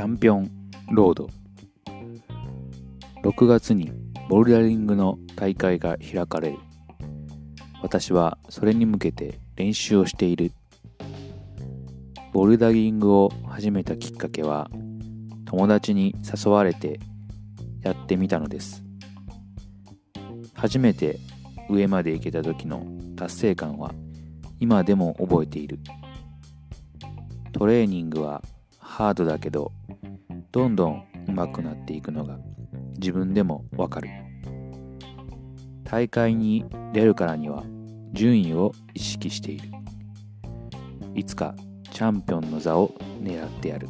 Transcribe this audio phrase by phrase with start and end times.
[0.00, 0.50] ャンピオン
[0.92, 1.28] ロード。
[3.22, 3.92] 6月に
[4.28, 6.58] ボルダリングの大会が開かれる。
[7.82, 10.52] 私はそれに向けて練習をしている。
[12.32, 14.70] ボルダリングを始めたきっかけは
[15.44, 17.00] 友達に誘われて
[17.82, 18.82] やってみたのです。
[20.54, 21.18] 初めて
[21.68, 22.86] 上まで行けた時の
[23.16, 23.92] 達成感は
[24.60, 25.78] 今でも覚えている。
[27.52, 28.42] トレーニングは
[28.90, 29.70] ハードだけど
[30.50, 32.38] どんどん上手くなっていくのが
[32.98, 34.08] 自分でもわかる。
[35.84, 37.62] 大会に出るからには
[38.12, 39.70] 順位を意識している。
[41.14, 41.54] いつか
[41.92, 43.88] チャンピオンの座を狙ってやる。